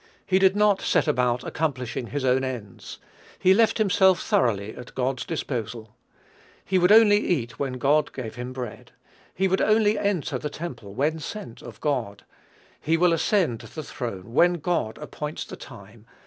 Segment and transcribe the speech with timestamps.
[0.25, 2.97] He did not set about accomplishing his own ends.
[3.37, 5.95] He left himself thoroughly at God's disposal.
[6.65, 8.93] He would only eat when God gave him bread;
[9.35, 12.25] he would only enter the temple when sent of God;
[12.79, 16.07] he will ascend the throne when God appoints the time.